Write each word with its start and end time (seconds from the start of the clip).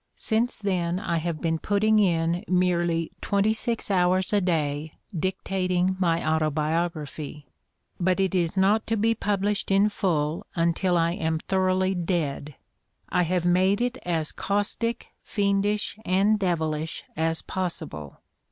Since 0.15 0.57
then 0.57 0.97
I 0.99 1.17
have 1.17 1.41
been 1.41 1.59
putting 1.59 1.99
in 1.99 2.43
merely 2.47 3.11
twenty 3.21 3.53
six 3.53 3.91
hours 3.91 4.33
a 4.33 4.41
day 4.41 4.97
dictating 5.15 5.95
my 5.99 6.27
autobiography.... 6.27 7.45
But 7.99 8.19
it 8.19 8.33
is 8.33 8.57
not 8.57 8.87
to 8.87 8.97
be 8.97 9.13
published 9.13 9.69
in 9.69 9.89
full 9.89 10.47
until 10.55 10.97
I 10.97 11.11
am 11.11 11.37
thoroughly 11.37 11.93
dead: 11.93 12.55
I 13.09 13.21
have 13.21 13.45
made 13.45 13.79
it 13.79 13.99
as 14.03 14.31
caustic, 14.31 15.05
fiendish 15.21 15.99
and 16.03 16.39
devilish 16.39 17.03
an 17.15 17.35
possible. 17.45 18.21